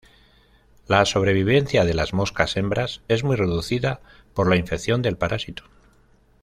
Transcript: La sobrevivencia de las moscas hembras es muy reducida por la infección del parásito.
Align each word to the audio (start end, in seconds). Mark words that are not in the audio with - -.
La 0.87 1.05
sobrevivencia 1.05 1.85
de 1.85 1.93
las 1.93 2.11
moscas 2.11 2.57
hembras 2.57 3.01
es 3.07 3.23
muy 3.23 3.35
reducida 3.35 3.99
por 4.33 4.49
la 4.49 4.55
infección 4.55 5.03
del 5.03 5.15
parásito. 5.15 5.61